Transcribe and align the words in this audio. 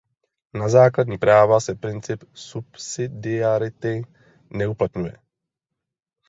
Na 0.53 0.69
základní 0.69 1.17
práva 1.17 1.59
se 1.59 1.75
princip 1.75 2.23
subsidiarity 2.33 4.01
neuplatňuje. 4.49 5.17